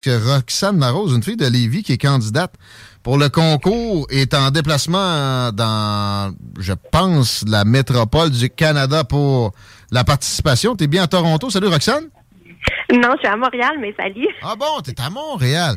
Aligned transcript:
Que 0.00 0.10
Roxane 0.32 0.76
Marose, 0.76 1.12
une 1.12 1.24
fille 1.24 1.36
de 1.36 1.46
Lévis 1.46 1.82
qui 1.82 1.94
est 1.94 1.98
candidate 1.98 2.54
pour 3.02 3.18
le 3.18 3.28
concours, 3.28 4.06
est 4.10 4.32
en 4.32 4.52
déplacement 4.52 5.50
dans, 5.50 6.32
je 6.60 6.72
pense, 6.92 7.44
la 7.48 7.64
métropole 7.64 8.30
du 8.30 8.48
Canada 8.48 9.02
pour 9.02 9.54
la 9.90 10.04
participation. 10.04 10.76
T'es 10.76 10.86
bien 10.86 11.02
à 11.02 11.06
Toronto? 11.08 11.50
Salut 11.50 11.66
Roxane. 11.66 12.04
Non, 12.92 13.08
je 13.14 13.18
suis 13.18 13.26
à 13.26 13.36
Montréal, 13.36 13.72
mais 13.80 13.92
salut. 13.98 14.28
Ah 14.40 14.54
bon, 14.56 14.80
t'es 14.84 14.94
à 15.00 15.10
Montréal. 15.10 15.74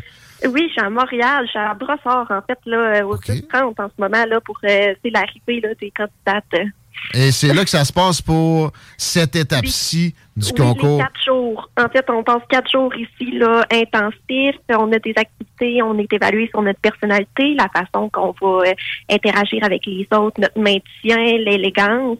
Oui, 0.48 0.68
je 0.68 0.74
suis 0.74 0.82
à 0.82 0.90
Montréal, 0.92 1.46
je 1.46 1.50
suis 1.50 1.60
à 1.60 1.74
Brossard, 1.74 2.28
en 2.30 2.42
fait, 2.46 2.60
là, 2.68 3.04
au 3.04 3.16
OK. 3.16 3.32
30 3.52 3.80
en 3.80 3.88
ce 3.88 4.00
moment, 4.00 4.26
là, 4.28 4.40
pour 4.42 4.60
euh, 4.64 4.94
c'est 5.04 5.10
l'arrivée 5.10 5.62
là, 5.62 5.70
des 5.82 5.92
candidates. 5.92 6.70
Et 7.14 7.32
c'est 7.32 7.54
là 7.54 7.64
que 7.64 7.70
ça 7.70 7.84
se 7.84 7.92
passe 7.92 8.22
pour 8.22 8.72
cette 8.98 9.36
étape-ci 9.36 10.16
du 10.36 10.48
Oui, 10.48 10.54
concours. 10.56 11.00
quatre 11.00 11.24
jours. 11.26 11.70
En 11.78 11.90
fait, 11.90 12.06
on 12.10 12.24
passe 12.24 12.42
quatre 12.50 12.72
jours 12.72 12.94
ici, 12.96 13.32
là, 13.38 13.66
intensifs. 13.72 14.56
On 14.70 14.92
a 14.94 15.00
des 15.00 15.14
activités, 15.18 15.82
on 15.82 15.98
est 15.98 16.12
évalué 16.14 16.48
sur 16.50 16.62
notre 16.62 16.80
personnalité, 16.80 17.54
la 17.56 17.68
façon 17.70 18.10
qu'on 18.10 18.34
va 18.42 18.70
euh, 18.70 18.74
interagir 19.10 19.64
avec 19.64 19.86
les 19.86 20.08
autres, 20.14 20.40
notre 20.40 20.60
maintien, 20.60 21.38
l'élégance. 21.38 22.18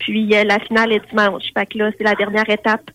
Puis 0.00 0.34
euh, 0.34 0.44
la 0.44 0.58
finale 0.60 0.92
est 0.92 1.08
dimanche. 1.08 1.44
Fait 1.56 1.66
que 1.66 1.78
là, 1.78 1.90
c'est 1.96 2.04
la 2.04 2.14
dernière 2.14 2.48
étape. 2.48 2.90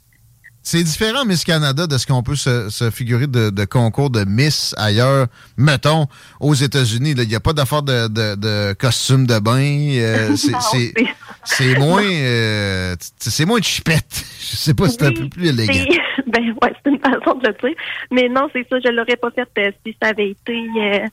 C'est 0.70 0.84
différent, 0.84 1.24
Miss 1.24 1.46
Canada, 1.46 1.88
de 1.88 1.98
ce 1.98 2.06
qu'on 2.06 2.22
peut 2.24 2.36
se, 2.36 2.70
se 2.70 2.92
figurer 2.92 3.26
de, 3.28 3.52
de 3.52 3.64
concours 3.64 4.10
de 4.10 4.26
Miss 4.26 4.76
ailleurs. 4.78 5.28
Mettons, 5.56 6.08
aux 6.42 6.56
États-Unis, 6.56 7.12
il 7.18 7.26
n'y 7.26 7.36
a 7.36 7.40
pas 7.40 7.54
d'affaire 7.54 7.84
de, 7.84 8.10
de, 8.10 8.36
de 8.36 8.74
costume 8.74 9.26
de 9.26 9.40
bain. 9.40 9.62
euh, 9.62 10.36
c'est- 11.46 11.78
moins, 11.80 12.04
euh, 12.12 12.98
c'est 13.18 13.46
moins 13.46 13.60
de 13.60 13.64
chipette. 13.64 14.26
Je 14.42 14.58
sais 14.58 14.74
pas 14.74 14.90
si 14.90 14.98
c'est 15.00 15.06
un 15.06 15.14
peu 15.14 15.30
plus 15.30 15.48
élégant. 15.48 15.86
Ben 16.38 16.54
ouais, 16.62 16.74
c'est 16.84 16.90
une 16.90 17.00
façon 17.00 17.36
de 17.36 17.48
le 17.48 17.54
dire. 17.54 17.78
Mais 18.12 18.30
non, 18.30 18.48
c'est 18.54 18.68
ça, 18.70 18.78
je 18.84 18.90
l'aurais 18.90 19.16
pas 19.16 19.32
fait 19.32 19.50
euh, 19.58 19.72
si 19.86 19.96
ça 20.02 20.10
avait 20.10 20.30
été 20.30 20.54
euh, 20.54 21.06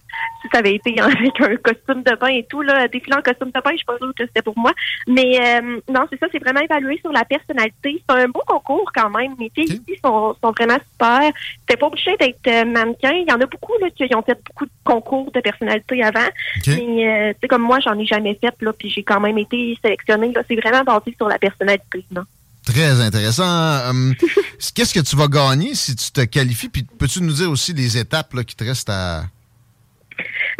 si 0.42 0.48
ça 0.52 0.58
avait 0.58 0.74
été 0.74 1.00
avec 1.00 1.40
un 1.40 1.56
costume 1.56 2.02
de 2.02 2.14
bain 2.16 2.28
et 2.28 2.44
tout. 2.44 2.62
Là, 2.62 2.86
défiler 2.88 3.16
en 3.16 3.22
costume 3.22 3.50
de 3.50 3.60
bain, 3.60 3.70
je 3.72 3.76
suis 3.76 3.86
pas 3.86 3.98
sûre 3.98 4.12
que 4.16 4.26
c'était 4.26 4.42
pour 4.42 4.58
moi. 4.58 4.72
Mais 5.06 5.38
euh, 5.40 5.80
non, 5.88 6.06
c'est 6.10 6.18
ça, 6.18 6.26
c'est 6.30 6.38
vraiment 6.38 6.60
évalué 6.60 6.98
sur 6.98 7.12
la 7.12 7.24
personnalité. 7.24 8.02
C'est 8.08 8.16
un 8.16 8.28
beau 8.28 8.42
concours 8.46 8.90
quand 8.94 9.10
même. 9.10 9.34
Les 9.38 9.50
filles 9.54 9.80
ici 9.86 9.98
sont, 10.04 10.36
sont 10.42 10.50
vraiment 10.52 10.78
super. 10.92 11.32
T'es 11.66 11.76
pas 11.76 11.86
obligé 11.86 12.16
d'être 12.18 12.66
mannequin. 12.66 13.12
Il 13.12 13.28
y 13.28 13.32
en 13.32 13.40
a 13.40 13.46
beaucoup 13.46 13.72
là, 13.80 13.88
qui 13.90 14.14
ont 14.14 14.22
fait 14.22 14.38
beaucoup 14.46 14.66
de 14.66 14.70
concours 14.84 15.30
de 15.32 15.40
personnalité 15.40 16.02
avant. 16.02 16.28
Mais 16.66 17.34
tu 17.34 17.40
sais, 17.40 17.48
comme 17.48 17.62
moi, 17.62 17.80
j'en 17.80 17.98
ai 17.98 18.04
jamais 18.04 18.34
fait, 18.34 18.54
là, 18.60 18.72
puis 18.72 18.90
j'ai 18.90 19.02
quand 19.02 19.20
même 19.20 19.38
été 19.38 19.76
sélectionnée. 19.82 20.32
Là, 20.32 20.42
c'est 20.46 20.56
vraiment 20.56 20.84
basé 20.84 21.14
sur 21.16 21.28
la 21.28 21.38
personnalité. 21.38 22.04
Là. 22.12 22.24
Très 22.64 23.00
intéressant. 23.00 23.88
Hum, 23.90 24.14
Qu'est-ce 24.74 24.94
que 24.94 25.00
tu 25.00 25.16
vas 25.16 25.28
gagner 25.28 25.74
si 25.74 25.94
tu 25.94 26.10
te 26.10 26.22
qualifies? 26.24 26.68
Puis 26.68 26.84
peux-tu 26.98 27.22
nous 27.22 27.32
dire 27.32 27.50
aussi 27.50 27.72
les 27.72 27.98
étapes 27.98 28.32
là, 28.34 28.44
qui 28.44 28.56
te 28.56 28.64
restent 28.64 28.90
à. 28.90 29.24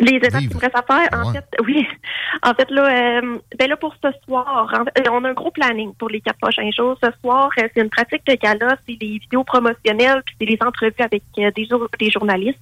Les 0.00 0.16
étapes 0.16 0.40
qu'il 0.40 0.50
me 0.54 0.58
reste 0.60 0.74
à 0.76 0.82
faire, 0.82 1.08
en 1.24 1.32
fait, 1.32 1.44
oui. 1.64 1.86
En 2.42 2.52
fait, 2.54 2.68
là, 2.70 3.20
euh, 3.22 3.38
ben 3.56 3.68
là, 3.70 3.76
pour 3.76 3.94
ce 4.02 4.08
soir, 4.24 4.68
en 4.78 4.84
fait, 4.84 5.08
on 5.08 5.22
a 5.24 5.28
un 5.30 5.32
gros 5.32 5.52
planning 5.52 5.94
pour 5.94 6.08
les 6.08 6.20
quatre 6.20 6.38
prochains 6.40 6.68
jours. 6.76 6.98
Ce 7.02 7.08
soir, 7.22 7.48
euh, 7.58 7.68
c'est 7.72 7.80
une 7.80 7.88
pratique 7.88 8.26
de 8.26 8.34
gala, 8.34 8.76
c'est 8.86 8.96
les 9.00 9.18
vidéos 9.18 9.44
promotionnelles, 9.44 10.22
puis 10.26 10.34
c'est 10.40 10.46
les 10.46 10.58
entrevues 10.60 10.92
avec 10.98 11.22
euh, 11.38 11.52
des, 11.52 11.66
jour- 11.66 11.88
des 12.00 12.10
journalistes. 12.10 12.58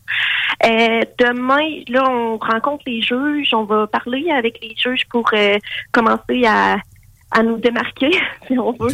Euh, 0.67 1.01
demain, 1.19 1.83
là, 1.89 2.05
on 2.11 2.37
rencontre 2.37 2.85
les 2.87 3.01
juges, 3.01 3.55
on 3.55 3.65
va 3.65 3.87
parler 3.87 4.31
avec 4.31 4.61
les 4.63 4.75
juges 4.77 5.07
pour 5.11 5.31
commencer 5.91 6.45
à, 6.47 6.77
à 7.33 7.43
nous 7.43 7.57
démarquer, 7.59 8.11
si 8.47 8.59
on 8.59 8.73
veut. 8.73 8.89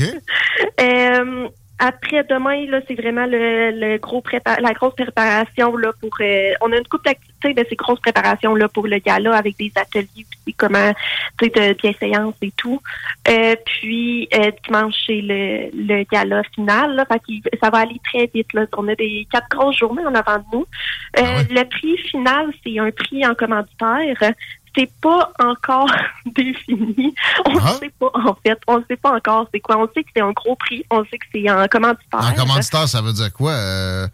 Euh, 0.80 1.48
après 1.80 2.24
demain, 2.28 2.66
là, 2.68 2.80
c'est 2.88 2.96
vraiment 3.00 3.24
le, 3.24 3.70
le 3.70 3.98
gros 3.98 4.20
prépa- 4.20 4.60
la 4.60 4.72
grosse 4.72 4.96
préparation 4.96 5.76
là 5.76 5.92
pour. 6.00 6.10
euh, 6.20 6.52
on 6.60 6.72
a 6.72 6.76
une 6.76 6.88
coupe 6.88 7.04
d'activités 7.04 7.54
de 7.54 7.64
ces 7.68 7.76
grosses 7.76 8.00
préparations 8.00 8.56
là 8.56 8.66
pour 8.68 8.88
le 8.88 8.98
gala 8.98 9.36
avec 9.36 9.56
des 9.58 9.70
ateliers 9.76 10.26
puis 10.44 10.54
comment 10.54 10.92
tu 11.38 11.44
sais 11.44 11.50
de 11.70 11.74
bienséance 11.74 12.34
et 12.42 12.50
tout. 12.56 12.80
Euh, 13.28 13.54
puis 13.64 14.28
euh, 14.34 14.50
dimanche 14.66 14.94
c'est 15.06 15.20
le, 15.20 15.70
le 15.72 16.02
gala 16.10 16.42
final. 16.52 16.96
Là, 16.96 17.04
fait 17.06 17.22
ça 17.62 17.70
va 17.70 17.78
aller 17.78 18.00
très 18.12 18.28
vite. 18.34 18.52
Là. 18.54 18.66
On 18.76 18.88
a 18.88 18.96
des 18.96 19.28
quatre 19.30 19.48
grosses 19.48 19.78
journées 19.78 20.04
en 20.04 20.14
avant 20.16 20.38
de 20.38 20.44
nous. 20.52 20.66
Euh, 21.18 21.22
Le 21.48 21.62
prix 21.62 21.96
final 21.98 22.46
c'est 22.66 22.76
un 22.80 22.90
prix 22.90 23.24
en 23.24 23.36
commanditaire. 23.36 24.32
C'est 24.78 24.90
pas 25.00 25.32
encore 25.40 25.90
défini. 26.36 27.12
On 27.46 27.54
ne 27.54 27.60
sait 27.80 27.92
pas, 27.98 28.10
en 28.14 28.36
fait. 28.46 28.58
On 28.68 28.78
ne 28.78 28.84
sait 28.88 28.96
pas 28.96 29.16
encore 29.16 29.48
c'est 29.52 29.60
quoi. 29.60 29.76
On 29.78 29.88
sait 29.92 30.04
que 30.04 30.10
c'est 30.14 30.22
un 30.22 30.30
gros 30.30 30.54
prix. 30.56 30.84
On 30.90 31.02
sait 31.04 31.18
que 31.18 31.26
c'est 31.34 31.50
en 31.50 31.66
commanditaire. 31.66 32.20
En 32.20 32.32
commanditaire, 32.32 32.88
ça 32.88 33.02
veut 33.02 33.12
dire 33.12 33.32
quoi? 33.32 33.50
Euh, 33.52 34.06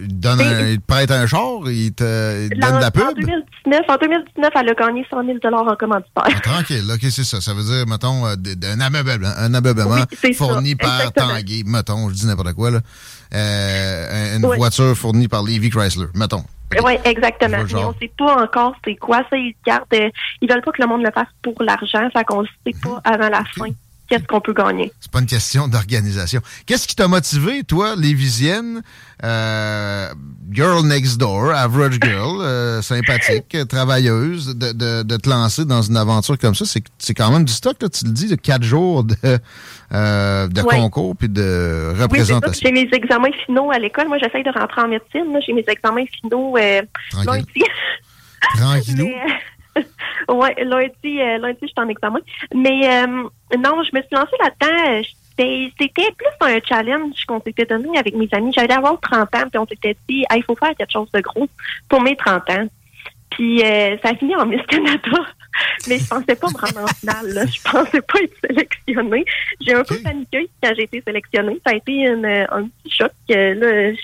il, 0.00 0.18
donne 0.20 0.40
un- 0.40 0.68
il 0.68 0.80
te 0.80 0.86
prête 0.86 1.10
un 1.10 1.26
char? 1.26 1.42
Il 1.66 1.92
te, 1.92 2.44
il 2.44 2.50
te 2.50 2.54
donne 2.60 2.76
de 2.76 2.80
la 2.80 2.88
En 2.88 2.90
pub? 2.90 3.20
2019, 3.20 3.80
en 3.88 3.96
2019, 3.96 4.50
elle 4.54 4.68
a 4.68 4.74
gagné 4.74 5.06
100 5.10 5.24
000 5.24 5.38
en 5.54 5.76
commanditaire. 5.76 6.42
Tranquille, 6.42 6.84
ok, 6.92 7.00
c'est 7.10 7.24
ça. 7.24 7.40
Ça 7.40 7.54
veut 7.54 7.62
dire, 7.64 7.86
mettons, 7.86 8.26
euh, 8.26 8.34
un 8.64 8.80
ameublement, 8.80 9.30
un 9.36 9.54
ameublement 9.54 9.94
Oui, 9.94 10.00
c'est 10.20 10.32
ça, 10.32 10.44
fourni 10.44 10.74
par 10.76 10.96
exactement. 11.00 11.28
Tanguay, 11.28 11.62
mettons, 11.66 12.08
je 12.08 12.14
dis 12.14 12.26
n'importe 12.26 12.52
quoi, 12.54 12.70
là. 12.72 12.80
Euh, 13.34 14.36
une 14.36 14.46
voiture 14.46 14.96
fournie 14.96 15.28
par 15.28 15.42
Levi 15.44 15.70
Chrysler, 15.70 16.06
mettons. 16.14 16.44
Oui, 16.84 16.92
exactement. 17.04 17.64
Mais 17.72 17.84
on 17.84 17.92
sait 17.94 18.12
pas 18.16 18.42
encore 18.42 18.74
c'est 18.84 18.96
quoi 18.96 19.22
ça. 19.28 19.36
Ils 19.36 19.54
gardent, 19.66 19.84
euh, 19.94 20.10
ils 20.40 20.50
veulent 20.50 20.62
pas 20.62 20.72
que 20.72 20.82
le 20.82 20.88
monde 20.88 21.02
le 21.02 21.10
fasse 21.10 21.28
pour 21.42 21.60
l'argent, 21.62 22.08
fait 22.10 22.24
qu'on 22.24 22.42
le 22.42 22.48
sait 22.66 22.74
pas 22.82 23.00
avant 23.04 23.28
la 23.28 23.44
fin. 23.44 23.70
Qu'est-ce 24.10 24.24
qu'on 24.24 24.40
peut 24.40 24.52
gagner? 24.52 24.92
C'est 25.00 25.10
pas 25.10 25.20
une 25.20 25.26
question 25.26 25.68
d'organisation. 25.68 26.40
Qu'est-ce 26.66 26.88
qui 26.88 26.96
t'a 26.96 27.06
motivé, 27.08 27.62
toi, 27.62 27.94
Lévisienne, 27.96 28.82
euh, 29.22 30.08
girl 30.50 30.84
next 30.84 31.16
door, 31.18 31.52
average 31.52 31.98
girl, 32.02 32.40
euh, 32.42 32.82
sympathique, 32.82 33.56
travailleuse, 33.68 34.56
de, 34.56 34.72
de, 34.72 35.02
de 35.04 35.16
te 35.16 35.28
lancer 35.30 35.64
dans 35.64 35.82
une 35.82 35.96
aventure 35.96 36.36
comme 36.38 36.56
ça? 36.56 36.64
C'est 36.98 37.14
quand 37.14 37.30
même 37.30 37.44
du 37.44 37.52
stock, 37.52 37.76
là, 37.80 37.88
tu 37.88 38.04
le 38.04 38.10
dis, 38.10 38.26
de 38.26 38.34
quatre 38.34 38.64
jours 38.64 39.04
de, 39.04 39.14
euh, 39.92 40.48
de 40.48 40.60
Ouais. 40.60 40.76
concours 40.76 41.14
puis 41.16 41.28
de 41.28 41.92
Oui, 41.94 42.02
représentation. 42.02 42.60
J'ai 42.68 42.72
mes 42.72 42.88
examens 42.92 43.30
finaux 43.46 43.70
à 43.70 43.78
l'école. 43.78 44.08
Moi, 44.08 44.18
j'essaye 44.20 44.42
de 44.42 44.50
rentrer 44.50 44.80
en 44.82 44.88
médecine. 44.88 45.38
J'ai 45.46 45.52
mes 45.52 45.64
examens 45.68 46.04
finaux 46.20 46.56
Tranquille. 47.12 47.30
lundi. 47.30 47.64
Tranquillou. 48.56 49.06
Mais, 49.06 49.22
ouais, 50.28 50.54
lundi, 50.64 51.20
euh, 51.20 51.38
lundi, 51.38 51.58
je 51.62 51.66
suis 51.68 51.74
en 51.76 51.88
examen. 51.88 52.20
Mais 52.54 52.80
euh, 52.88 53.06
non, 53.58 53.82
je 53.82 53.96
me 53.96 54.00
suis 54.02 54.12
lancée 54.12 54.36
là-dedans. 54.40 54.98
euh, 54.98 55.02
C'était 55.78 56.12
plus 56.16 56.26
un 56.40 56.58
challenge 56.66 57.24
qu'on 57.26 57.40
s'était 57.40 57.64
donné 57.66 57.96
avec 57.98 58.14
mes 58.14 58.28
amis. 58.32 58.52
J'allais 58.54 58.74
avoir 58.74 58.98
30 59.00 59.34
ans, 59.36 59.48
puis 59.50 59.58
on 59.58 59.66
s'était 59.66 59.96
dit, 60.08 60.24
Ah, 60.28 60.36
il 60.36 60.44
faut 60.44 60.56
faire 60.56 60.74
quelque 60.76 60.92
chose 60.92 61.10
de 61.12 61.20
gros 61.20 61.48
pour 61.88 62.00
mes 62.02 62.16
30 62.16 62.50
ans. 62.50 62.66
Puis 63.30 63.62
euh, 63.62 63.96
ça 64.02 64.10
a 64.10 64.14
fini 64.16 64.34
en 64.34 64.44
Miss 64.46 64.62
Canada. 64.66 65.00
Mais 65.88 65.98
je 65.98 66.06
pensais 66.08 66.34
pas 66.36 66.48
me 66.48 66.58
rendre 66.58 66.82
en 66.84 66.86
finale. 66.88 67.26
Là. 67.32 67.46
Je 67.46 67.60
pensais 67.62 68.00
pas 68.02 68.20
être 68.22 68.34
sélectionnée. 68.44 69.24
J'ai 69.60 69.74
un 69.74 69.84
peu 69.84 69.96
paniqué 70.02 70.48
quand 70.62 70.72
j'ai 70.76 70.82
été 70.84 71.02
sélectionnée. 71.06 71.60
Ça 71.64 71.72
a 71.72 71.76
été 71.76 71.92
une- 71.92 72.24
un 72.26 72.64
petit 72.82 72.90
choc. 72.96 73.12
Là, 73.28 73.92
je- 73.92 73.96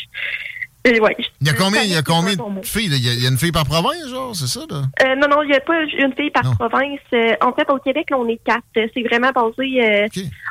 ouais, 1.00 1.17
il 1.41 1.47
y 1.47 1.50
a 1.50 1.55
combien, 1.55 1.83
il 1.83 1.91
y 1.91 1.97
a 1.97 2.03
combien 2.03 2.35
de 2.35 2.65
filles? 2.65 2.91
Il 2.93 3.23
y, 3.23 3.27
a, 3.27 3.29
une 3.29 3.38
fille 3.38 3.53
par 3.53 3.65
province, 3.65 4.09
genre, 4.09 4.35
c'est 4.35 4.47
ça? 4.47 4.61
Là? 4.71 4.83
Euh, 5.03 5.15
non, 5.17 5.29
non, 5.29 5.43
il 5.43 5.50
n'y 5.50 5.56
a 5.56 5.61
pas 5.61 5.81
une 5.83 6.15
fille 6.15 6.31
par 6.31 6.43
province. 6.56 7.00
Euh, 7.12 7.35
en 7.41 7.53
fait, 7.53 7.69
au 7.71 7.79
Québec, 7.79 8.11
là, 8.11 8.19
on 8.19 8.29
est 8.29 8.41
quatre. 8.44 8.65
C'est 8.75 9.03
vraiment 9.03 9.31
basé. 9.33 9.85
Euh, 9.85 10.06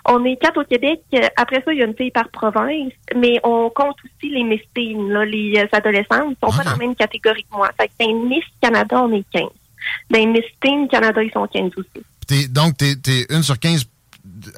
on 0.07 0.23
est 0.25 0.35
quatre 0.37 0.61
au 0.61 0.65
Québec. 0.65 1.01
Après 1.37 1.61
ça, 1.63 1.73
il 1.73 1.79
y 1.79 1.81
a 1.81 1.85
une 1.85 1.95
fille 1.95 2.11
par 2.11 2.29
province. 2.29 2.91
Mais 3.15 3.39
on 3.43 3.69
compte 3.69 3.95
aussi 4.03 4.31
les 4.31 4.43
Miss 4.43 4.61
Teen, 4.73 5.09
là, 5.09 5.25
les 5.25 5.63
adolescents. 5.71 6.29
Ils 6.29 6.37
sont 6.43 6.55
pas 6.55 6.63
dans 6.63 6.71
la 6.71 6.77
même 6.77 6.95
catégorie 6.95 7.43
que 7.43 7.55
moi. 7.55 7.69
Fait 7.79 7.87
que 7.87 7.93
dans 8.03 8.27
Miss 8.27 8.43
Canada, 8.61 9.01
on 9.03 9.13
est 9.13 9.25
15. 9.31 9.43
Dans 10.09 10.27
Miss 10.27 10.45
Teen 10.61 10.87
Canada, 10.87 11.23
ils 11.23 11.31
sont 11.31 11.47
15 11.47 11.71
aussi. 11.77 12.49
donc, 12.49 12.77
tu 12.77 12.85
es, 12.85 13.25
une 13.29 13.43
sur 13.43 13.57
15 13.57 13.85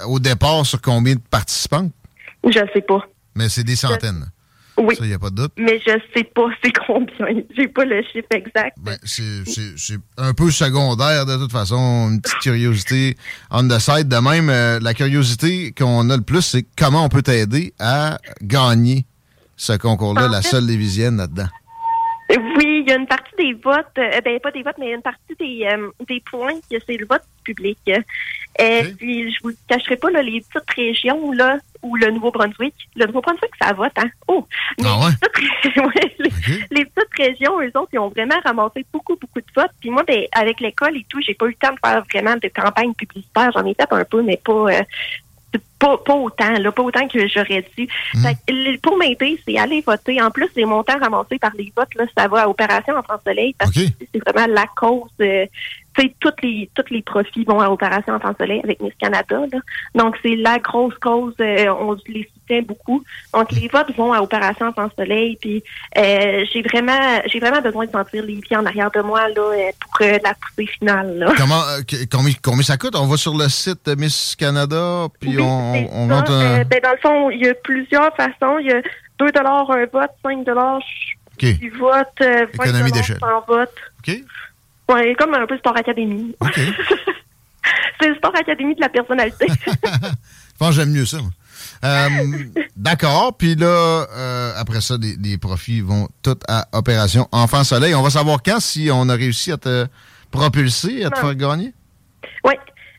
au 0.08 0.20
départ 0.20 0.66
sur 0.66 0.82
combien 0.82 1.16
de 1.16 1.22
participants? 1.30 1.90
Je 2.44 2.60
sais 2.74 2.82
pas. 2.82 3.08
Mais 3.36 3.50
c'est 3.50 3.64
des 3.64 3.76
centaines. 3.76 4.26
Oui. 4.78 4.96
Ça, 4.96 5.04
il 5.06 5.10
n'y 5.10 5.14
a 5.14 5.20
pas 5.20 5.30
de 5.30 5.36
doute. 5.36 5.54
Mais 5.58 5.80
je 5.80 5.92
sais 6.16 6.24
pas 6.24 6.48
c'est 6.64 6.72
combien. 6.86 7.42
J'ai 7.56 7.68
pas 7.68 7.86
le 7.86 8.02
chiffre 8.04 8.28
exact. 8.32 8.78
Ben, 8.80 8.98
c'est 9.04 9.44
un 10.18 10.34
peu 10.34 10.52
secondaire 10.52 11.26
de 11.26 11.38
toute 11.38 11.52
façon. 11.52 12.10
Une 12.12 12.22
petite 12.22 12.40
curiosité 12.40 13.16
on 13.52 13.68
the 13.68 13.80
side. 13.80 14.08
De 14.08 14.18
même, 14.18 14.50
euh, 14.50 14.80
la 14.82 14.94
curiosité 14.94 15.72
qu'on 15.72 16.10
a 16.10 16.18
le 16.18 16.24
plus, 16.24 16.42
c'est 16.42 16.66
comment 16.78 17.04
on 17.04 17.10
peut 17.10 17.22
t'aider 17.22 17.74
à 17.80 18.20
gagner 18.42 19.06
ce 19.56 19.74
concours-là, 19.74 20.28
la 20.28 20.42
seule 20.42 20.66
lévisienne 20.66 21.18
là-dedans. 21.18 21.48
Une 22.98 23.08
partie 23.08 23.36
des 23.38 23.54
votes, 23.54 23.98
euh, 23.98 24.22
ben 24.22 24.40
pas 24.40 24.52
des 24.52 24.64
votes, 24.64 24.78
mais 24.80 24.92
une 24.92 25.02
partie 25.02 25.36
des, 25.40 25.68
euh, 25.72 25.90
des 26.08 26.22
points 26.22 26.60
que 26.70 26.78
c'est 26.86 26.98
le 26.98 27.06
vote 27.06 27.22
public. 27.44 27.78
Et 28.60 28.84
puis, 28.98 29.32
je 29.32 29.38
vous 29.44 29.52
cacherai 29.68 29.98
pas, 29.98 30.10
là, 30.10 30.22
les 30.24 30.42
petites 30.42 30.70
régions, 30.76 31.32
là, 31.32 31.58
ou 31.84 31.96
le 31.96 32.10
Nouveau-Brunswick. 32.10 32.74
Le 32.96 33.06
Nouveau-Brunswick, 33.06 33.52
ça 33.62 33.74
vote, 33.74 33.92
hein? 33.98 34.10
Oh! 34.28 34.48
ah 34.84 35.00
ouais? 35.00 35.12
les, 36.72 36.86
petites, 36.86 37.14
régions, 37.18 37.62
eux 37.62 37.72
autres, 37.76 37.90
ils 37.94 38.00
ont 38.00 38.10
vraiment 38.10 38.40
ramassé 38.44 38.84
beaucoup, 38.92 39.16
beaucoup 39.16 39.40
de 39.40 39.52
votes. 39.56 39.72
Puis 39.80 39.92
moi, 39.92 40.04
ben, 40.04 40.24
avec 40.32 40.60
l'école 40.60 40.98
et 40.98 41.06
tout, 41.08 41.22
j'ai 41.22 41.36
pas 41.36 41.46
eu 41.46 41.50
le 41.50 41.56
temps 41.56 41.74
de 41.74 41.80
faire 41.84 42.04
vraiment 42.12 42.36
de 42.36 42.48
campagne 42.48 42.94
publicitaire. 42.94 43.52
J'en 43.54 43.66
ai 43.66 43.76
fait 43.76 43.92
un 43.92 44.06
peu, 44.06 44.24
mais 44.24 44.38
pas, 44.44 44.54
euh, 44.54 44.82
pas, 45.80 45.98
pas 45.98 46.16
autant, 46.16 46.54
là, 46.54 46.72
pas 46.72 46.84
autant 46.84 47.08
que 47.08 47.28
j'aurais 47.28 47.66
dû. 47.78 47.88
Hmm. 48.14 48.26
pour 48.82 48.98
m'aider, 48.98 49.40
c'est 49.46 49.58
aller 49.58 49.82
voter. 49.82 50.22
En 50.22 50.32
plus, 50.32 50.50
les 50.56 50.66
montants 50.66 50.98
ramassés 51.00 51.40
par 51.40 51.52
les 51.58 51.72
votes, 51.76 51.94
là, 51.96 52.06
ça 52.18 52.28
va 52.28 52.44
à 52.44 52.48
Opération 52.48 52.96
en 52.96 53.04
France 53.04 53.22
Soleil 53.26 53.56
parce 53.58 53.72
que 53.72 53.82
c'est 54.14 54.30
vraiment 54.30 54.54
la 54.54 54.66
cause. 54.76 55.10
Euh, 55.22 55.46
tous 56.20 56.32
les 56.44 56.70
tous 56.76 56.94
les 56.94 57.02
profits 57.02 57.44
vont 57.44 57.60
à 57.60 57.70
Opération 57.70 58.14
Enfant 58.14 58.34
Soleil 58.38 58.62
avec 58.64 58.82
Miss 58.82 58.94
Canada. 59.00 59.42
Là. 59.52 59.60
Donc, 59.96 60.16
c'est 60.22 60.36
la 60.36 60.60
grosse 60.60 60.98
cause. 61.00 61.34
Euh, 61.40 61.74
on 61.80 61.98
les 62.08 62.30
beaucoup. 62.62 63.04
Donc, 63.34 63.52
les 63.52 63.68
votes 63.68 63.96
vont 63.96 64.14
à 64.14 64.22
Opération 64.22 64.68
Enfant 64.68 64.90
Soleil. 64.96 65.38
Puis, 65.40 65.64
euh, 65.98 66.46
j'ai 66.52 66.62
vraiment 66.62 67.22
j'ai 67.26 67.40
vraiment 67.40 67.62
besoin 67.62 67.86
de 67.86 67.92
sentir 67.92 68.24
les 68.24 68.36
pieds 68.38 68.58
en 68.58 68.66
arrière 68.66 68.92
de 68.92 69.02
moi 69.02 69.28
là, 69.30 69.42
euh, 69.42 69.72
pour 69.80 70.00
la 70.00 70.34
poussée 70.34 70.68
finale. 70.80 71.18
Là. 71.18 71.34
Comment, 71.38 71.62
combien, 72.12 72.34
combien, 72.42 72.64
ça 72.64 72.78
coûte? 72.78 72.96
On 72.96 73.08
va 73.08 73.18
sur 73.18 73.36
le 73.36 73.48
site 73.50 73.86
de 73.86 73.96
Miss 73.96 74.36
Canada, 74.36 75.08
puis 75.20 75.40
on, 75.40 75.74
on, 75.92 76.08
monte 76.08 76.30
un... 76.30 76.64
ben, 76.64 76.80
dans 76.82 76.92
le 76.92 76.98
fond, 76.98 77.30
il 77.30 77.46
y 77.46 77.48
a 77.48 77.54
plusieurs 77.54 78.16
façons. 78.16 78.60
Il 78.60 78.68
y 78.68 78.72
a 78.72 78.82
2 79.20 79.26
un 79.36 79.86
vote, 79.92 80.12
5 80.24 80.48
okay. 81.34 81.54
du 81.54 81.70
vote, 81.72 82.08
20 82.20 82.48
Économie 82.54 82.92
d'échelle. 82.92 83.20
vote. 83.48 83.74
OK. 84.00 84.16
Oui, 84.90 85.16
comme 85.16 85.34
un 85.34 85.46
peu 85.46 85.58
Sport 85.58 85.78
Académie. 85.78 86.36
c'est 88.00 88.08
le 88.08 88.16
Sport 88.16 88.36
Académie 88.36 88.76
de 88.76 88.82
la 88.82 88.90
personnalité. 88.90 89.48
Je 89.58 90.60
pense 90.60 90.70
que 90.70 90.76
j'aime 90.76 90.92
mieux 90.92 91.06
ça. 91.06 91.18
Euh, 91.84 92.10
d'accord. 92.76 93.36
Puis 93.38 93.56
là, 93.56 94.06
euh, 94.16 94.52
après 94.58 94.82
ça, 94.82 94.96
les, 95.00 95.38
profits 95.38 95.82
vont 95.82 96.08
tout 96.24 96.38
à 96.48 96.68
Opération 96.74 97.28
Enfant 97.32 97.64
Soleil. 97.64 97.96
On 97.96 98.02
va 98.02 98.10
savoir 98.10 98.40
quand 98.44 98.60
si 98.60 98.90
on 98.92 99.10
a 99.10 99.14
réussi 99.16 99.52
à 99.52 99.58
te 99.58 99.86
propulser, 100.32 101.04
à 101.06 101.10
te 101.10 101.20
faire 101.20 101.36
gagner? 101.36 101.74
Oui. 102.44 102.54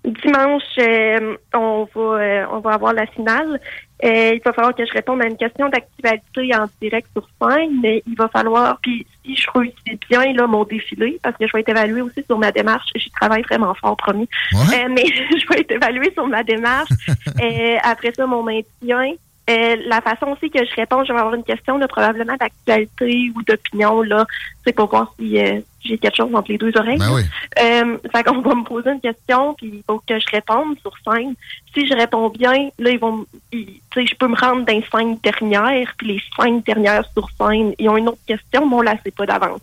Dimanche, 0.04 0.62
euh, 0.78 1.36
on 1.54 1.86
va 1.94 2.48
on 2.52 2.60
va 2.60 2.72
avoir 2.72 2.92
la 2.92 3.06
finale. 3.06 3.60
Il 4.02 4.40
va 4.44 4.52
falloir 4.52 4.74
que 4.74 4.86
je 4.86 4.92
réponde 4.92 5.22
à 5.22 5.26
une 5.26 5.36
question 5.36 5.68
d'actualité 5.68 6.54
en 6.54 6.66
direct 6.80 7.08
sur 7.12 7.28
scène, 7.40 7.80
mais 7.82 8.02
il 8.06 8.16
va 8.16 8.28
falloir, 8.28 8.78
puis 8.80 9.06
je 9.24 9.46
réussis 9.54 9.98
bien 10.08 10.32
là, 10.32 10.46
mon 10.46 10.64
défilé, 10.64 11.18
parce 11.22 11.36
que 11.36 11.46
je 11.46 11.52
vais 11.52 11.60
être 11.60 11.68
évaluée 11.68 12.02
aussi 12.02 12.22
sur 12.24 12.38
ma 12.38 12.52
démarche. 12.52 12.88
J'y 12.94 13.10
travaille 13.10 13.42
vraiment 13.42 13.74
fort, 13.74 13.96
promis. 13.96 14.28
Euh, 14.54 14.88
mais 14.90 15.04
je 15.06 15.48
vais 15.48 15.60
être 15.60 15.72
évaluée 15.72 16.12
sur 16.12 16.26
ma 16.26 16.42
démarche. 16.42 16.90
euh, 17.42 17.76
après 17.82 18.12
ça, 18.12 18.26
mon 18.26 18.42
maintien. 18.42 19.14
Euh, 19.48 19.76
la 19.86 20.02
façon 20.02 20.26
aussi 20.26 20.50
que 20.50 20.58
je 20.64 20.74
réponds, 20.74 21.04
je 21.04 21.12
vais 21.12 21.18
avoir 21.18 21.34
une 21.34 21.44
question 21.44 21.78
là, 21.78 21.88
probablement 21.88 22.36
d'actualité 22.36 23.32
ou 23.34 23.42
d'opinion 23.42 24.02
là, 24.02 24.26
c'est 24.64 24.74
pour 24.74 24.90
voir 24.90 25.14
si 25.18 25.38
euh, 25.38 25.60
j'ai 25.80 25.96
quelque 25.96 26.16
chose 26.16 26.34
entre 26.34 26.52
les 26.52 26.58
deux 26.58 26.72
oreilles. 26.76 26.98
Ben 26.98 27.14
oui. 27.14 27.22
euh, 27.62 27.96
fait 28.14 28.24
qu'on 28.24 28.42
va 28.42 28.54
me 28.54 28.64
poser 28.64 28.90
une 28.90 29.00
question 29.00 29.54
puis 29.54 29.68
il 29.74 29.82
faut 29.86 30.02
que 30.06 30.18
je 30.18 30.26
réponde 30.30 30.76
sur 30.80 30.92
scène. 31.02 31.34
Si 31.72 31.86
je 31.86 31.94
réponds 31.94 32.28
bien, 32.28 32.68
là 32.78 32.90
ils 32.90 32.98
vont, 32.98 33.24
tu 33.50 33.80
sais, 33.94 34.06
je 34.06 34.14
peux 34.16 34.28
me 34.28 34.36
rendre 34.36 34.66
dans 34.66 34.72
les 34.74 34.84
cinq 34.92 35.22
dernières 35.22 35.94
puis 35.96 36.08
les 36.08 36.22
cinq 36.36 36.64
dernières 36.66 37.04
sur 37.12 37.28
scène, 37.30 37.72
ils 37.78 37.88
ont 37.88 37.96
une 37.96 38.08
autre 38.08 38.18
question, 38.26 38.68
mais 38.68 38.76
on 38.76 38.82
la 38.82 39.00
sait 39.02 39.12
pas 39.12 39.24
d'avance. 39.24 39.60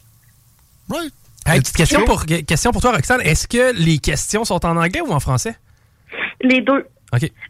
Oui. 0.89 1.11
petite 1.45 1.75
question 1.75 2.05
pour, 2.05 2.25
question 2.25 2.71
pour 2.71 2.81
toi, 2.81 2.93
Roxane. 2.93 3.21
Est-ce 3.21 3.47
que 3.47 3.73
les 3.75 3.99
questions 3.99 4.45
sont 4.45 4.65
en 4.65 4.77
anglais 4.77 5.01
ou 5.01 5.11
en 5.11 5.19
français? 5.19 5.55
Les 6.41 6.61
deux. 6.61 6.85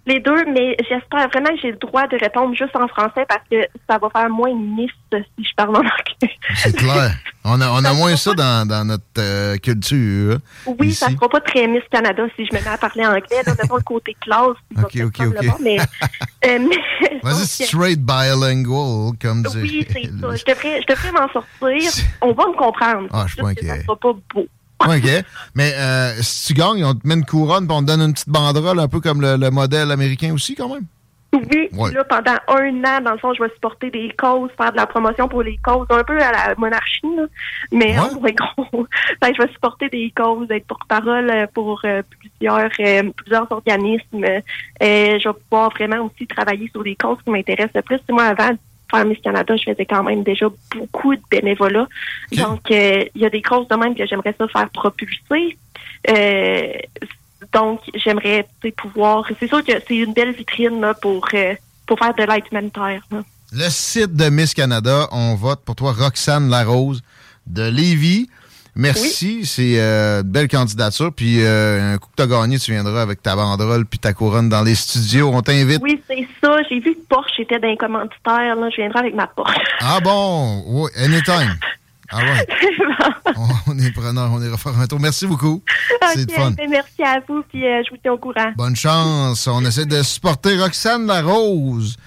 Les 0.06 0.20
deux, 0.20 0.46
mais 0.46 0.76
j'espère 0.90 1.28
vraiment 1.30 1.50
que 1.50 1.62
j'ai 1.62 1.72
le 1.72 1.78
droit 1.78 2.08
de 2.08 2.18
répondre 2.18 2.56
juste 2.56 2.76
en 2.76 2.88
français 2.88 3.26
parce 3.28 3.44
que 3.50 3.68
ça 3.90 3.98
va 3.98 4.10
faire 4.10 4.30
moins 4.30 4.54
miss 4.54 4.92
si 5.38 5.44
je 5.44 5.56
parle 5.56 5.78
en 5.78 5.80
anglais. 5.80 6.36
C'est 6.56 6.76
clair. 6.76 7.12
On 7.48 7.62
a, 7.62 7.70
on 7.70 7.86
a 7.86 7.94
moins 7.94 8.16
ça 8.16 8.34
dans, 8.34 8.68
dans 8.68 8.84
notre 8.84 9.04
euh, 9.20 9.56
culture. 9.58 10.40
Oui, 10.80 10.92
ça 10.96 11.10
ne 11.10 11.16
sera 11.16 11.30
pas 11.30 11.40
très 11.42 11.68
Miss 11.68 11.84
Canada 11.92 12.24
si 12.36 12.44
je 12.44 12.56
me 12.56 12.60
mets 12.60 12.68
à 12.68 12.78
parler 12.80 13.06
anglais. 13.06 13.44
Là, 13.46 13.54
mettons 13.62 13.76
le 13.76 13.84
côté 13.84 14.18
classe. 14.20 14.58
OK, 14.76 15.00
OK, 15.06 15.28
OK. 15.28 15.60
mais, 15.62 15.78
euh, 16.48 16.68
Vas-y, 17.22 17.68
straight 17.68 18.00
bilingual, 18.00 19.12
comme. 19.22 19.46
Oui, 19.54 19.86
c'est 19.88 20.06
ça. 20.06 20.36
Je 20.36 20.44
devrais, 20.44 20.82
je 20.82 20.88
devrais 20.88 21.12
m'en 21.12 21.30
sortir. 21.30 22.06
On 22.22 22.34
va 22.34 22.48
me 22.48 22.58
comprendre. 22.58 23.10
Ah, 23.14 23.26
je 23.28 23.34
suis 23.34 23.42
pas 23.44 23.50
inquiet. 23.50 23.68
Ça 23.68 23.82
sera 23.84 23.96
pas 23.96 24.14
beau. 24.34 24.48
OK. 24.86 25.26
Mais 25.56 25.74
euh, 25.76 26.14
si 26.22 26.48
tu 26.48 26.54
gagnes, 26.54 26.84
on 26.84 26.94
te 26.94 27.08
met 27.08 27.16
une 27.16 27.26
couronne 27.26 27.66
et 27.66 27.74
on 27.74 27.82
te 27.82 27.88
donne 27.88 28.02
une 28.02 28.14
petite 28.14 28.30
banderole, 28.30 28.80
un 28.80 28.88
peu 28.88 29.00
comme 29.00 29.22
le, 29.22 29.50
modèle 29.50 29.92
américain 29.92 30.34
aussi, 30.34 30.56
quand 30.56 30.74
même? 30.74 30.86
Oui. 31.34 31.92
Là, 31.94 32.06
pendant 32.06 32.38
un 32.48 32.84
an, 32.86 33.02
dans 33.02 33.12
le 33.12 33.18
fond, 33.18 33.34
je 33.34 33.44
vais 33.44 33.50
supporter 33.50 33.92
des 33.92 34.10
causes, 34.18 34.50
faire 34.56 34.72
de 34.72 34.78
la 34.78 34.88
promotion 34.88 35.28
pour 35.28 35.44
les 35.44 35.58
causes, 35.58 35.86
un 35.90 36.04
peu 36.04 36.18
à 36.18 36.32
la 36.32 36.56
monarchie, 36.58 37.02
là. 37.04 37.24
mais 37.74 38.00
en 38.00 38.08
gros, 38.08 38.88
je 39.22 39.42
vais 39.42 39.52
supporter 39.52 39.90
des 39.90 40.14
causes, 40.16 40.48
être 40.50 40.66
porte-parole 40.66 41.30
euh, 41.30 41.46
pour 41.54 41.82
euh, 41.84 42.02
plusieurs 42.22 42.70
plusieurs 43.18 43.52
organismes. 43.52 44.24
je 44.80 45.28
vais 45.28 45.40
pouvoir 45.50 45.72
vraiment 45.72 46.06
aussi 46.06 46.26
travailler 46.26 46.70
sur 46.72 46.84
des 46.84 46.96
causes 46.96 47.18
qui 47.26 47.32
m'intéressent 47.32 47.76
le 47.76 47.82
plus. 47.82 48.00
Moi, 48.10 48.24
avant 48.24 48.56
faire 48.96 49.06
Miss 49.06 49.20
Canada, 49.20 49.56
je 49.56 49.64
faisais 49.64 49.86
quand 49.86 50.04
même 50.04 50.24
déjà 50.24 50.48
beaucoup 50.76 51.16
de 51.16 51.22
bénévolat. 51.30 51.88
Donc, 52.34 52.72
euh, 52.72 53.06
il 53.16 53.22
y 53.22 53.26
a 53.26 53.30
des 53.30 53.42
grosses 53.42 53.68
domaines 53.68 53.96
que 53.96 54.06
j'aimerais 54.06 54.36
ça 54.38 54.48
faire 54.48 54.70
propulser. 54.70 55.58
Euh, 56.10 56.74
donc, 57.54 57.82
j'aimerais 57.94 58.48
pouvoir. 58.78 59.26
C'est 59.40 59.48
sûr 59.48 59.64
que 59.64 59.74
c'est 59.88 59.96
une 59.96 60.14
belle 60.14 60.34
vitrine 60.34 60.94
pour, 61.02 61.28
euh, 61.34 61.54
pour 61.86 62.00
faire 62.00 62.14
de 62.16 62.24
l'aide 62.24 62.44
humanitaire. 62.52 63.02
Le 63.52 63.70
site 63.70 64.16
de 64.16 64.30
Miss 64.30 64.54
Canada, 64.54 65.08
on 65.12 65.36
vote 65.36 65.62
pour 65.64 65.76
toi, 65.76 65.94
Roxane 65.94 66.50
Larose 66.50 67.02
de 67.48 67.70
Lévis. 67.70 68.30
Merci, 68.76 69.46
c'est 69.46 69.80
euh, 69.80 70.22
une 70.22 70.30
belle 70.30 70.48
candidature. 70.50 71.12
Puis 71.14 71.38
euh, 71.42 71.94
un 71.94 71.98
coup 71.98 72.10
que 72.10 72.16
tu 72.18 72.24
as 72.24 72.28
gagné, 72.28 72.60
tu 72.60 72.72
viendras 72.72 73.02
avec 73.02 73.24
ta 73.24 73.36
banderole 73.36 73.86
puis 73.86 74.00
ta 74.00 74.14
couronne 74.14 74.50
dans 74.50 74.64
les 74.64 74.76
studios. 74.76 75.32
On 75.34 75.42
t'invite. 75.42 75.82
Oui, 75.82 76.02
c'est 76.08 76.28
ça. 76.44 76.58
J'ai 76.70 76.80
vu 76.80 76.94
que 76.94 77.08
Porsche 77.08 77.40
était 77.40 77.60
d'un 77.60 77.76
commanditaire. 77.78 78.56
Là. 78.56 78.70
Je 78.70 78.76
viendrai 78.76 79.00
avec 79.00 79.16
ma 79.16 79.28
Porsche. 79.28 79.56
Ah 79.80 80.00
bon? 80.02 80.64
Oui, 80.68 80.92
anytime. 80.98 81.56
Ah 82.12 82.20
ouais. 82.20 83.34
on, 83.68 83.80
est 83.80 83.92
preneur, 83.92 84.30
on 84.32 84.40
est 84.40 84.50
refaire 84.50 84.80
un 84.80 84.86
tour. 84.86 85.00
Merci 85.00 85.26
beaucoup. 85.26 85.64
c'est 86.14 86.32
fun. 86.32 86.52
Ben, 86.52 86.70
merci 86.70 87.02
à 87.04 87.20
vous, 87.28 87.42
puis 87.50 87.66
euh, 87.66 87.82
je 87.84 87.90
vous 87.90 87.98
tiens 88.00 88.14
au 88.14 88.18
courant. 88.20 88.54
Bonne 88.56 88.76
chance. 88.76 89.48
On 89.48 89.66
essaie 89.66 89.88
de 89.88 90.04
supporter 90.04 90.56
Roxane 90.56 91.08
Larose. 91.08 91.98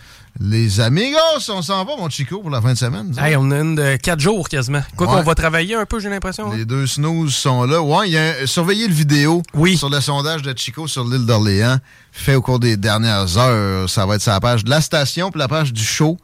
Les 0.41 0.79
amigos, 0.79 1.19
on 1.49 1.63
s'en 1.63 1.85
va, 1.85 1.97
mon 1.97 2.09
Chico, 2.09 2.41
pour 2.41 2.51
la 2.51 2.63
fin 2.63 2.73
de 2.73 2.79
semaine. 2.79 3.13
Hey, 3.19 3.35
on 3.37 3.51
a 3.51 3.57
une 3.59 3.75
de 3.75 3.97
quatre 3.97 4.21
jours 4.21 4.49
quasiment. 4.49 4.83
Quoi 4.97 5.09
qu'on 5.09 5.23
va 5.23 5.35
travailler 5.35 5.75
un 5.75 5.85
peu, 5.85 5.99
j'ai 5.99 6.09
l'impression. 6.09 6.53
Hein? 6.53 6.57
Les 6.57 6.65
deux 6.65 6.87
snooze 6.87 7.35
sont 7.35 7.65
là. 7.65 7.83
Ouais, 7.83 8.09
il 8.09 8.13
y 8.13 8.19
a 8.19 8.47
surveillez 8.47 8.87
le 8.87 8.95
vidéo 8.95 9.43
oui. 9.55 9.77
sur 9.77 9.91
le 9.91 10.01
sondage 10.01 10.43
de 10.43 10.57
Chico 10.57 10.87
sur 10.87 11.05
l'île 11.05 11.27
d'Orléans, 11.27 11.79
fait 12.13 12.37
au 12.37 12.43
cours 12.43 12.61
des 12.61 12.77
dernières 12.77 13.37
heures. 13.37 13.91
Ça 13.91 14.07
va 14.07 14.15
être 14.15 14.23
sur 14.23 14.31
la 14.31 14.39
page 14.39 14.63
de 14.63 14.71
la 14.71 14.81
station 14.81 15.33
puis 15.33 15.41
la 15.41 15.49
page 15.49 15.73
du 15.73 15.83
show. 15.83 16.17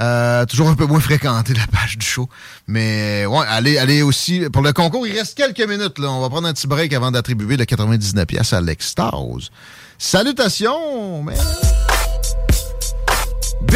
Euh, 0.00 0.46
toujours 0.46 0.68
un 0.68 0.74
peu 0.74 0.86
moins 0.86 1.00
fréquenté 1.00 1.52
la 1.52 1.66
page 1.66 1.98
du 1.98 2.06
show. 2.06 2.28
Mais 2.68 3.26
ouais, 3.26 3.44
allez, 3.48 3.76
allez 3.76 4.02
aussi. 4.02 4.48
Pour 4.52 4.62
le 4.62 4.72
concours, 4.72 5.06
il 5.06 5.18
reste 5.18 5.36
quelques 5.36 5.68
minutes. 5.68 5.98
Là. 5.98 6.10
On 6.10 6.20
va 6.20 6.30
prendre 6.30 6.46
un 6.46 6.52
petit 6.52 6.68
break 6.68 6.92
avant 6.92 7.10
d'attribuer 7.10 7.56
le 7.56 7.64
99 7.64 8.24
pièces 8.24 8.52
à 8.52 8.60
l'extase. 8.60 9.50
Salutations! 9.98 11.22
Mais... 11.24 11.34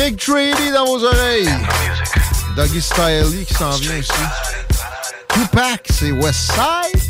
Big 0.07 0.19
Treaty 0.19 0.71
dans 0.71 0.85
vos 0.85 1.05
oreilles. 1.05 1.51
Doggy 2.55 2.81
Styley 2.81 3.45
qui 3.45 3.55
s'en 3.55 3.71
vient 3.71 3.99
aussi. 3.99 4.13
Tupac, 5.35 5.85
c'est 5.91 6.13
Westside. 6.13 7.03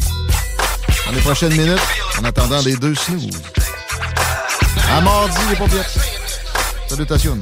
Dans 1.05 1.12
les 1.12 1.21
prochaines 1.21 1.55
minutes, 1.55 1.79
en 2.19 2.25
attendant 2.25 2.62
les 2.62 2.75
deux 2.76 2.95
snooze. 2.95 3.29
À 4.91 5.03
mardi, 5.03 5.37
les 5.50 5.57
paupiètes. 5.57 5.99
Salutations. 6.88 7.38